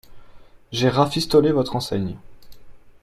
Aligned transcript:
J’ai 0.71 0.89
rafistolé 0.89 1.51
votre 1.51 1.75
enseigne. 1.75 2.17